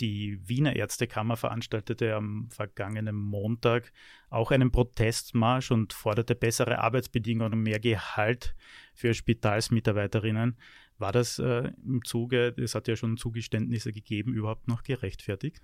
Die 0.00 0.40
Wiener 0.48 0.74
Ärztekammer 0.74 1.36
veranstaltete 1.36 2.16
am 2.16 2.48
vergangenen 2.50 3.14
Montag 3.14 3.92
auch 4.28 4.50
einen 4.50 4.72
Protestmarsch 4.72 5.70
und 5.70 5.92
forderte 5.92 6.34
bessere 6.34 6.80
Arbeitsbedingungen 6.80 7.52
und 7.52 7.62
mehr 7.62 7.78
Gehalt 7.78 8.56
für 8.92 9.14
Spitalsmitarbeiterinnen. 9.14 10.56
War 10.98 11.12
das 11.12 11.38
äh, 11.38 11.70
im 11.84 12.04
Zuge, 12.04 12.54
es 12.56 12.74
hat 12.74 12.88
ja 12.88 12.96
schon 12.96 13.16
Zugeständnisse 13.16 13.92
gegeben, 13.92 14.34
überhaupt 14.34 14.66
noch 14.66 14.82
gerechtfertigt? 14.82 15.62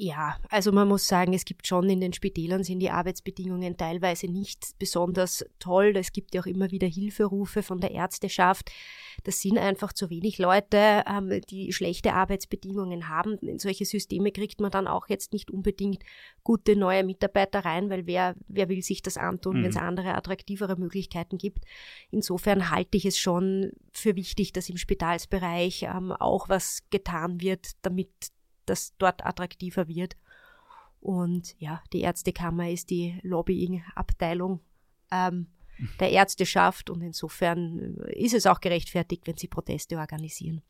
Ja, 0.00 0.36
also 0.48 0.70
man 0.70 0.86
muss 0.86 1.08
sagen, 1.08 1.34
es 1.34 1.44
gibt 1.44 1.66
schon 1.66 1.90
in 1.90 2.00
den 2.00 2.12
Spitälern 2.12 2.62
sind 2.62 2.78
die 2.78 2.90
Arbeitsbedingungen 2.90 3.76
teilweise 3.76 4.28
nicht 4.28 4.78
besonders 4.78 5.44
toll. 5.58 5.92
Es 5.96 6.12
gibt 6.12 6.36
ja 6.36 6.40
auch 6.40 6.46
immer 6.46 6.70
wieder 6.70 6.86
Hilferufe 6.86 7.64
von 7.64 7.80
der 7.80 7.90
Ärzteschaft. 7.90 8.70
Das 9.24 9.40
sind 9.40 9.58
einfach 9.58 9.92
zu 9.92 10.08
wenig 10.08 10.38
Leute, 10.38 11.02
ähm, 11.04 11.40
die 11.50 11.72
schlechte 11.72 12.12
Arbeitsbedingungen 12.12 13.08
haben. 13.08 13.38
In 13.38 13.58
solche 13.58 13.84
Systeme 13.86 14.30
kriegt 14.30 14.60
man 14.60 14.70
dann 14.70 14.86
auch 14.86 15.08
jetzt 15.08 15.32
nicht 15.32 15.50
unbedingt 15.50 16.04
gute 16.44 16.76
neue 16.76 17.02
Mitarbeiter 17.02 17.64
rein, 17.64 17.90
weil 17.90 18.06
wer, 18.06 18.36
wer 18.46 18.68
will 18.68 18.82
sich 18.82 19.02
das 19.02 19.16
antun, 19.16 19.58
mhm. 19.58 19.62
wenn 19.64 19.70
es 19.70 19.76
andere 19.76 20.14
attraktivere 20.14 20.76
Möglichkeiten 20.76 21.38
gibt. 21.38 21.64
Insofern 22.12 22.70
halte 22.70 22.96
ich 22.96 23.04
es 23.04 23.18
schon 23.18 23.72
für 23.90 24.14
wichtig, 24.14 24.52
dass 24.52 24.68
im 24.68 24.76
Spitalsbereich 24.76 25.88
ähm, 25.92 26.12
auch 26.12 26.48
was 26.48 26.84
getan 26.90 27.40
wird, 27.40 27.72
damit 27.82 28.12
das 28.68 28.94
dort 28.98 29.24
attraktiver 29.24 29.88
wird. 29.88 30.16
Und 31.00 31.54
ja, 31.58 31.82
die 31.92 32.00
Ärztekammer 32.00 32.70
ist 32.70 32.90
die 32.90 33.20
Lobbying-Abteilung 33.22 34.60
ähm, 35.10 35.46
der 36.00 36.10
Ärzteschaft 36.10 36.90
und 36.90 37.02
insofern 37.02 37.96
ist 38.08 38.34
es 38.34 38.46
auch 38.46 38.60
gerechtfertigt, 38.60 39.26
wenn 39.26 39.36
sie 39.36 39.48
Proteste 39.48 39.96
organisieren. 39.96 40.62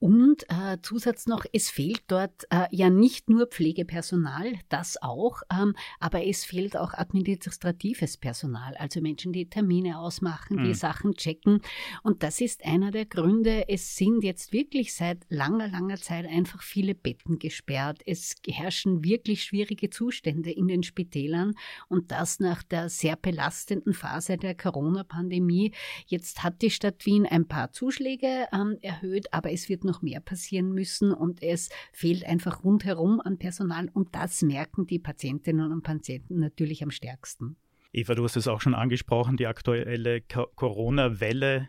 Und 0.00 0.44
äh, 0.48 0.78
Zusatz 0.80 1.26
noch, 1.26 1.44
es 1.52 1.70
fehlt 1.70 2.02
dort 2.06 2.44
äh, 2.50 2.66
ja 2.70 2.88
nicht 2.88 3.28
nur 3.28 3.46
Pflegepersonal, 3.46 4.52
das 4.68 5.02
auch, 5.02 5.42
ähm, 5.52 5.74
aber 5.98 6.24
es 6.24 6.44
fehlt 6.44 6.76
auch 6.76 6.94
administratives 6.94 8.16
Personal, 8.16 8.76
also 8.76 9.00
Menschen, 9.00 9.32
die 9.32 9.50
Termine 9.50 9.98
ausmachen, 9.98 10.58
die 10.58 10.68
mhm. 10.68 10.74
Sachen 10.74 11.14
checken. 11.14 11.62
Und 12.04 12.22
das 12.22 12.40
ist 12.40 12.64
einer 12.64 12.92
der 12.92 13.06
Gründe. 13.06 13.68
Es 13.68 13.96
sind 13.96 14.22
jetzt 14.22 14.52
wirklich 14.52 14.94
seit 14.94 15.26
langer, 15.30 15.66
langer 15.66 15.96
Zeit 15.96 16.26
einfach 16.26 16.62
viele 16.62 16.94
Betten 16.94 17.40
gesperrt. 17.40 18.00
Es 18.06 18.36
herrschen 18.46 19.02
wirklich 19.02 19.42
schwierige 19.42 19.90
Zustände 19.90 20.52
in 20.52 20.68
den 20.68 20.84
Spitälern 20.84 21.54
und 21.88 22.12
das 22.12 22.38
nach 22.38 22.62
der 22.62 22.88
sehr 22.88 23.16
belastenden 23.16 23.94
Phase 23.94 24.36
der 24.36 24.54
Corona-Pandemie. 24.54 25.72
Jetzt 26.06 26.44
hat 26.44 26.62
die 26.62 26.70
Stadt 26.70 27.04
Wien 27.04 27.26
ein 27.26 27.48
paar 27.48 27.72
Zuschläge 27.72 28.46
ähm, 28.52 28.78
erhöht, 28.80 29.27
aber 29.32 29.52
es 29.52 29.68
wird 29.68 29.84
noch 29.84 30.02
mehr 30.02 30.20
passieren 30.20 30.72
müssen 30.72 31.12
und 31.12 31.42
es 31.42 31.68
fehlt 31.92 32.24
einfach 32.24 32.64
rundherum 32.64 33.20
an 33.20 33.38
Personal 33.38 33.88
und 33.92 34.14
das 34.14 34.42
merken 34.42 34.86
die 34.86 34.98
Patientinnen 34.98 35.72
und 35.72 35.82
Patienten 35.82 36.38
natürlich 36.38 36.82
am 36.82 36.90
stärksten. 36.90 37.56
Eva, 37.92 38.14
du 38.14 38.24
hast 38.24 38.36
es 38.36 38.48
auch 38.48 38.60
schon 38.60 38.74
angesprochen, 38.74 39.36
die 39.36 39.46
aktuelle 39.46 40.20
Corona-Welle, 40.20 41.68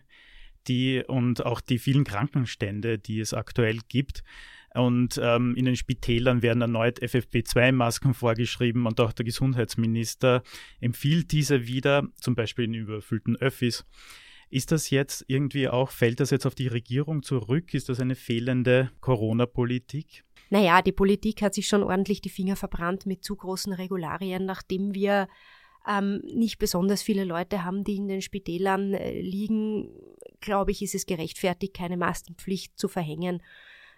die 0.67 1.03
und 1.07 1.45
auch 1.45 1.61
die 1.61 1.79
vielen 1.79 2.03
Krankenstände, 2.03 2.99
die 2.99 3.19
es 3.19 3.33
aktuell 3.33 3.79
gibt. 3.87 4.23
Und 4.75 5.19
ähm, 5.21 5.55
in 5.55 5.65
den 5.65 5.75
Spitälern 5.75 6.41
werden 6.43 6.61
erneut 6.61 7.01
FFP2-Masken 7.01 8.13
vorgeschrieben 8.13 8.85
und 8.85 8.99
auch 8.99 9.13
der 9.13 9.25
Gesundheitsminister 9.25 10.43
empfiehlt 10.79 11.31
diese 11.31 11.65
wieder, 11.65 12.07
zum 12.15 12.35
Beispiel 12.35 12.65
in 12.65 12.75
überfüllten 12.75 13.35
Öffis. 13.37 13.85
Ist 14.49 14.71
das 14.71 14.89
jetzt 14.89 15.25
irgendwie 15.27 15.69
auch, 15.69 15.91
fällt 15.91 16.19
das 16.19 16.31
jetzt 16.31 16.45
auf 16.45 16.55
die 16.55 16.67
Regierung 16.67 17.21
zurück? 17.21 17.73
Ist 17.73 17.89
das 17.89 17.99
eine 17.99 18.15
fehlende 18.15 18.91
Corona-Politik? 18.99 20.23
Naja, 20.49 20.81
die 20.81 20.91
Politik 20.91 21.43
hat 21.43 21.53
sich 21.53 21.67
schon 21.67 21.83
ordentlich 21.83 22.21
die 22.21 22.29
Finger 22.29 22.55
verbrannt 22.55 23.05
mit 23.05 23.23
zu 23.23 23.35
großen 23.35 23.73
Regularien, 23.73 24.45
nachdem 24.45 24.95
wir 24.95 25.27
ähm, 25.87 26.21
nicht 26.33 26.57
besonders 26.57 27.03
viele 27.03 27.23
Leute 27.23 27.63
haben, 27.63 27.83
die 27.83 27.97
in 27.97 28.07
den 28.07 28.21
Spitälern 28.23 28.95
äh, 28.95 29.21
liegen, 29.21 29.89
glaube 30.39 30.71
ich, 30.71 30.81
ist 30.81 30.95
es 30.95 31.05
gerechtfertigt, 31.05 31.75
keine 31.75 31.97
Maskenpflicht 31.97 32.77
zu 32.77 32.87
verhängen. 32.87 33.43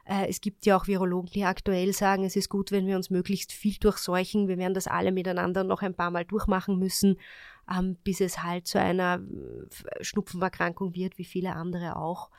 Äh, 0.05 0.27
es 0.27 0.41
gibt 0.41 0.65
ja 0.65 0.75
auch 0.75 0.88
Virologen, 0.88 1.31
die 1.31 1.46
aktuell 1.46 1.93
sagen, 1.93 2.25
es 2.25 2.36
ist 2.36 2.50
gut, 2.50 2.72
wenn 2.72 2.88
wir 2.88 2.98
uns 2.98 3.10
möglichst 3.10 3.53
viel 3.53 3.77
durchseuchen. 3.79 4.50
Wir 4.50 4.58
werden 4.58 4.74
das 4.74 4.88
alle 4.88 5.13
miteinander 5.13 5.63
noch 5.63 5.81
ein 5.81 5.96
paar 5.96 6.12
Mal 6.12 6.25
durchmachen 6.25 6.77
müssen 6.77 7.17
ähm, 7.70 7.98
bis 8.03 8.22
es 8.22 8.44
halt 8.44 8.68
zu 8.68 8.80
einer 8.80 9.20
äh, 9.20 10.03
Schnupfenerkrankung 10.03 10.96
wird, 10.96 11.18
wie 11.18 11.25
viele 11.25 11.56
andere 11.56 11.96
auch. 11.96 12.30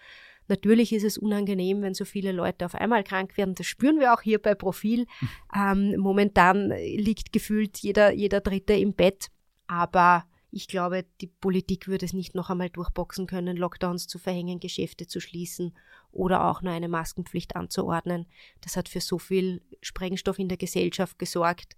Natürlich 0.49 0.93
ist 0.93 1.05
es 1.05 1.19
unangenehm, 1.19 1.83
wenn 1.83 1.95
so 1.95 2.05
viele 2.05 2.33
Leute 2.33 2.67
auf 2.67 2.75
einmal 2.75 3.05
krank 3.05 3.37
werden. 3.37 3.55
Das 3.55 3.67
spüren 3.67 4.01
wir 4.01 4.13
auch 4.13 4.23
hier 4.23 4.41
bei 4.41 4.55
Profil. 4.55 5.07
Ähm, 5.55 5.99
momentan 5.99 6.71
liegt 6.71 7.31
gefühlt 7.31 7.77
jeder, 7.77 8.11
jeder 8.11 8.41
Dritte 8.41 8.73
im 8.73 8.95
Bett. 8.95 9.29
Aber 9.67 10.25
ich 10.51 10.67
glaube, 10.67 11.05
die 11.21 11.27
Politik 11.27 11.89
würde 11.89 12.07
es 12.07 12.15
nicht 12.15 12.35
noch 12.35 12.49
einmal 12.49 12.71
durchboxen 12.71 13.27
können, 13.27 13.57
Lockdowns 13.57 14.07
zu 14.07 14.19
verhängen, 14.19 14.61
Geschäfte 14.61 15.07
zu 15.07 15.21
schließen 15.21 15.75
oder 16.11 16.45
auch 16.45 16.63
nur 16.63 16.73
eine 16.73 16.89
Maskenpflicht 16.89 17.55
anzuordnen. 17.55 18.27
Das 18.61 18.77
hat 18.77 18.89
für 18.89 19.01
so 19.01 19.19
viel 19.19 19.63
Sprengstoff 19.81 20.39
in 20.39 20.49
der 20.49 20.59
Gesellschaft 20.59 21.19
gesorgt, 21.19 21.77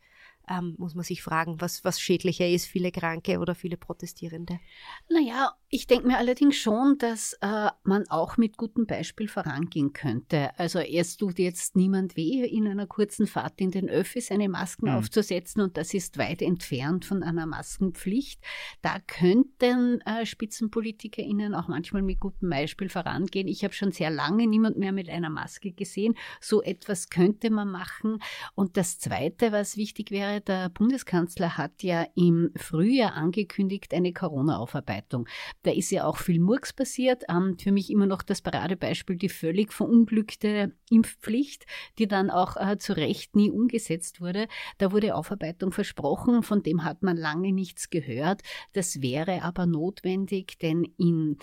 ähm, 0.49 0.75
muss 0.79 0.95
man 0.95 1.05
sich 1.05 1.23
fragen, 1.23 1.61
was, 1.61 1.85
was 1.85 2.01
schädlicher 2.01 2.49
ist, 2.49 2.67
viele 2.67 2.93
Kranke 2.93 3.39
oder 3.39 3.55
viele 3.55 3.77
Protestierende. 3.77 4.61
Naja, 5.09 5.55
ich 5.75 5.89
denke 5.89 6.07
mir 6.07 6.19
allerdings 6.19 6.55
schon, 6.55 6.99
dass 6.99 7.33
äh, 7.41 7.69
man 7.83 8.09
auch 8.09 8.37
mit 8.37 8.57
gutem 8.57 8.87
Beispiel 8.87 9.27
vorangehen 9.27 9.93
könnte. 9.93 10.57
Also 10.57 10.79
erst 10.79 11.19
tut 11.19 11.41
jetzt 11.41 11.75
niemand 11.75 12.15
weh, 12.17 12.45
in 12.45 12.69
einer 12.69 12.87
kurzen 12.87 13.27
Fahrt 13.27 13.61
in 13.61 13.73
den 13.73 13.91
Öffis 13.91 14.31
eine 14.31 14.49
Masken 14.49 14.87
mhm. 14.87 14.99
aufzusetzen 14.99 15.63
und 15.63 15.77
das 15.77 15.93
ist 15.93 16.17
weit 16.17 16.43
entfernt 16.43 17.05
von 17.05 17.25
einer 17.25 17.47
Maskenpflicht. 17.47 18.41
Da 18.83 19.01
könnten 19.05 20.01
äh, 20.03 20.25
SpitzenpolitikerInnen 20.25 21.57
auch 21.57 21.67
manchmal 21.67 22.03
mit 22.03 22.21
gutem 22.21 22.51
Beispiel 22.51 22.89
vorangehen. 22.89 23.49
Ich 23.49 23.65
habe 23.65 23.75
schon 23.75 23.91
sehr 23.91 24.11
lange 24.11 24.47
niemand 24.47 24.79
mehr 24.79 24.93
mit 24.93 25.09
einer 25.09 25.29
Maske 25.29 25.73
gesehen. 25.73 26.15
So 26.41 26.63
etwas 26.63 27.09
könnte 27.09 27.51
man 27.51 27.69
machen. 27.69 28.21
Und 28.55 28.77
das 28.77 29.01
Zweite, 29.01 29.51
was 29.51 29.77
wichtig 29.77 30.13
wäre, 30.13 30.41
der 30.41 30.69
Bundeskanzler 30.69 31.59
hat 31.59 31.83
ja 31.83 32.07
im 32.15 32.53
Frühjahr 32.55 33.15
angekündigt 33.15 33.93
eine 33.93 34.13
Corona-Aufarbeitung. 34.13 35.27
Da 35.65 35.73
ist 35.73 35.91
ja 35.91 36.05
auch 36.05 36.19
viel 36.19 36.41
Murks 36.41 36.73
passiert. 36.73 37.25
Ähm, 37.29 37.59
für 37.59 37.73
mich 37.73 37.91
immer 37.91 38.07
noch 38.07 38.23
das 38.23 38.41
Paradebeispiel 38.41 39.17
die 39.17 39.29
völlig 39.29 39.73
verunglückte 39.73 40.73
Impfpflicht, 40.91 41.67
die 41.99 42.07
dann 42.07 42.31
auch 42.31 42.57
äh, 42.57 42.79
zu 42.79 42.97
Recht 42.97 43.35
nie 43.35 43.51
umgesetzt 43.51 44.21
wurde. 44.21 44.47
Da 44.79 44.93
wurde 44.93 45.15
Aufarbeitung 45.15 45.73
versprochen, 45.73 46.43
von 46.43 46.63
dem 46.63 46.85
hat 46.85 47.03
man 47.03 47.17
lange 47.17 47.53
nichts 47.53 47.91
gehört. 47.91 48.43
Das 48.73 49.03
wäre 49.03 49.43
aber 49.43 49.67
notwendig, 49.67 50.59
denn 50.59 50.85
in 50.99 51.39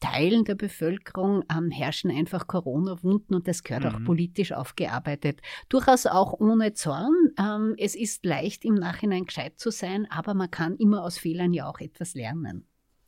Teilen 0.00 0.44
der 0.44 0.54
Bevölkerung 0.54 1.42
ähm, 1.50 1.70
herrschen 1.70 2.10
einfach 2.10 2.46
Corona-Wunden 2.46 3.34
und 3.34 3.48
das 3.48 3.62
gehört 3.62 3.84
mhm. 3.84 3.90
auch 3.90 4.04
politisch 4.04 4.52
aufgearbeitet. 4.52 5.40
Durchaus 5.68 6.06
auch 6.06 6.34
ohne 6.34 6.74
Zorn. 6.74 7.14
Ähm, 7.38 7.74
es 7.78 7.94
ist 7.94 8.24
leicht 8.24 8.64
im 8.64 8.74
Nachhinein 8.74 9.24
gescheit 9.24 9.58
zu 9.58 9.70
sein, 9.70 10.06
aber 10.10 10.34
man 10.34 10.50
kann 10.50 10.76
immer 10.76 11.02
aus 11.02 11.18
Fehlern 11.18 11.52
ja 11.52 11.68
auch 11.68 11.80
etwas 11.80 12.14
lernen. 12.14 12.66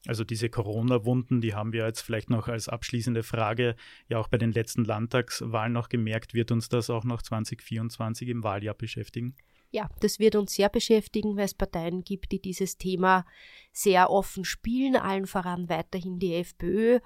Also 0.08 0.24
diese 0.24 0.48
Corona-Wunden, 0.48 1.42
die 1.42 1.52
haben 1.52 1.74
wir 1.74 1.84
jetzt 1.84 2.00
vielleicht 2.00 2.30
noch 2.30 2.48
als 2.48 2.66
abschließende 2.66 3.22
Frage 3.22 3.76
ja 4.08 4.18
auch 4.18 4.28
bei 4.28 4.38
den 4.38 4.52
letzten 4.52 4.86
Landtagswahlen 4.86 5.74
noch 5.74 5.90
gemerkt. 5.90 6.32
Wird 6.32 6.50
uns 6.50 6.70
das 6.70 6.88
auch 6.88 7.04
noch 7.04 7.20
2024 7.20 8.28
im 8.28 8.42
Wahljahr 8.42 8.74
beschäftigen? 8.74 9.36
Ja, 9.70 9.90
das 10.00 10.18
wird 10.18 10.34
uns 10.34 10.54
sehr 10.54 10.70
beschäftigen, 10.70 11.36
weil 11.36 11.44
es 11.44 11.52
Parteien 11.52 12.04
gibt, 12.04 12.32
die 12.32 12.40
dieses 12.40 12.78
Thema 12.78 13.26
sehr 13.70 14.08
offen 14.08 14.46
spielen, 14.46 14.96
allen 14.96 15.26
voran 15.26 15.68
weiterhin 15.68 16.18
die 16.18 16.36
FPÖ, 16.36 17.00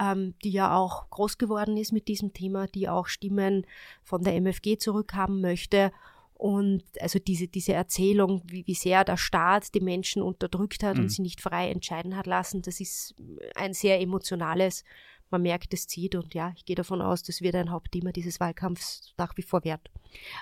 ähm, 0.00 0.34
die 0.42 0.52
ja 0.52 0.74
auch 0.74 1.10
groß 1.10 1.36
geworden 1.36 1.76
ist 1.76 1.92
mit 1.92 2.08
diesem 2.08 2.32
Thema, 2.32 2.68
die 2.68 2.88
auch 2.88 3.08
Stimmen 3.08 3.66
von 4.02 4.24
der 4.24 4.34
MFG 4.34 4.78
zurückhaben 4.78 5.42
möchte. 5.42 5.92
Und 6.38 6.84
also 7.00 7.18
diese, 7.18 7.48
diese 7.48 7.72
Erzählung, 7.72 8.42
wie, 8.46 8.66
wie 8.66 8.74
sehr 8.74 9.04
der 9.04 9.16
Staat 9.16 9.74
die 9.74 9.80
Menschen 9.80 10.22
unterdrückt 10.22 10.82
hat 10.82 10.96
mhm. 10.96 11.04
und 11.04 11.08
sie 11.08 11.22
nicht 11.22 11.40
frei 11.40 11.70
entscheiden 11.70 12.16
hat 12.16 12.26
lassen, 12.26 12.62
das 12.62 12.78
ist 12.80 13.14
ein 13.54 13.72
sehr 13.72 14.00
emotionales 14.00 14.84
man 15.30 15.42
merkt, 15.42 15.74
es 15.74 15.86
zieht 15.86 16.14
und 16.14 16.34
ja, 16.34 16.52
ich 16.56 16.64
gehe 16.64 16.76
davon 16.76 17.02
aus, 17.02 17.22
das 17.22 17.40
wird 17.40 17.54
ein 17.56 17.70
Hauptthema 17.70 18.12
dieses 18.12 18.40
Wahlkampfs 18.40 19.12
nach 19.16 19.36
wie 19.36 19.42
vor 19.42 19.64
wert. 19.64 19.90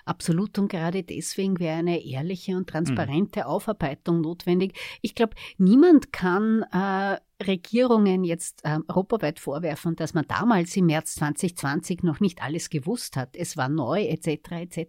Absolut 0.04 0.58
und 0.58 0.68
gerade 0.68 1.02
deswegen 1.02 1.58
wäre 1.58 1.78
eine 1.78 2.04
ehrliche 2.04 2.56
und 2.56 2.68
transparente 2.68 3.40
mhm. 3.40 3.46
Aufarbeitung 3.46 4.20
notwendig. 4.20 4.76
Ich 5.02 5.14
glaube, 5.14 5.34
niemand 5.58 6.12
kann 6.12 6.64
äh, 6.72 7.18
Regierungen 7.42 8.24
jetzt 8.24 8.64
äh, 8.64 8.78
europaweit 8.88 9.40
vorwerfen, 9.40 9.96
dass 9.96 10.14
man 10.14 10.24
damals 10.26 10.76
im 10.76 10.86
März 10.86 11.16
2020 11.16 12.02
noch 12.02 12.20
nicht 12.20 12.42
alles 12.42 12.70
gewusst 12.70 13.16
hat. 13.16 13.36
Es 13.36 13.56
war 13.56 13.68
neu 13.68 14.04
etc. 14.04 14.52
etc. 14.52 14.86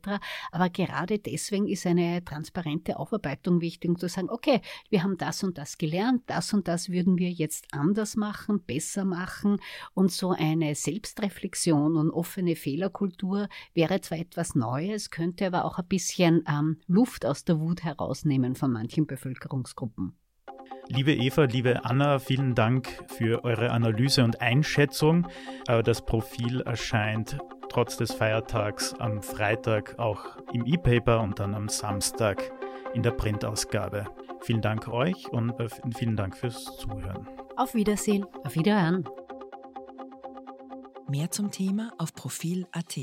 Aber 0.52 0.70
gerade 0.70 1.18
deswegen 1.20 1.68
ist 1.68 1.86
eine 1.86 2.24
transparente 2.24 3.00
Aufarbeitung 3.00 3.62
wichtig, 3.62 3.90
um 3.90 3.98
zu 3.98 4.08
sagen, 4.08 4.30
okay, 4.30 4.62
wir 4.90 5.04
haben 5.04 5.18
das 5.18 5.44
und 5.44 5.58
das 5.58 5.78
gelernt, 5.78 6.24
das 6.28 6.54
und 6.54 6.68
das 6.68 6.90
würden 6.90 7.18
wir 7.18 7.32
jetzt 7.32 7.68
anders 7.72 8.16
machen, 8.16 8.62
besser 8.62 9.06
machen. 9.06 9.58
Und 9.94 10.12
so 10.12 10.32
eine 10.32 10.76
Selbstreflexion 10.76 11.96
und 11.96 12.12
offene 12.12 12.56
Fehlerkultur 12.56 13.50
wäre 13.74 14.02
zwar 14.02 14.20
etwas 14.20 14.56
Neues, 14.56 14.75
könnte 15.12 15.48
aber 15.48 15.66
auch 15.66 15.78
ein 15.78 15.88
bisschen 15.88 16.44
ähm, 16.48 16.80
Luft 16.88 17.26
aus 17.26 17.44
der 17.46 17.60
Wut 17.60 17.84
herausnehmen 17.84 18.56
von 18.56 18.72
manchen 18.72 19.08
Bevölkerungsgruppen. 19.08 20.18
Liebe 20.88 21.14
Eva, 21.14 21.46
liebe 21.46 21.84
Anna, 21.84 22.20
vielen 22.20 22.54
Dank 22.54 23.04
für 23.08 23.44
eure 23.44 23.72
Analyse 23.72 24.24
und 24.24 24.42
Einschätzung. 24.42 25.28
Äh, 25.68 25.82
das 25.82 26.06
Profil 26.06 26.62
erscheint 26.62 27.38
trotz 27.70 27.98
des 27.98 28.14
Feiertags 28.14 28.94
am 28.94 29.22
Freitag 29.22 29.98
auch 30.00 30.38
im 30.54 30.66
E-Paper 30.66 31.22
und 31.22 31.40
dann 31.40 31.56
am 31.56 31.68
Samstag 31.68 32.52
in 32.94 33.04
der 33.04 33.12
Printausgabe. 33.12 34.06
Vielen 34.42 34.62
Dank 34.62 34.88
euch 34.88 35.28
und 35.30 35.60
äh, 35.60 35.68
vielen 35.96 36.16
Dank 36.16 36.38
fürs 36.38 36.64
Zuhören. 36.78 37.28
Auf 37.58 37.74
Wiedersehen. 37.74 38.26
Auf 38.44 38.56
Wiederhören. 38.56 39.06
Mehr 41.10 41.32
zum 41.32 41.52
Thema 41.52 41.92
auf 41.98 42.14
Profil.at. 42.14 42.98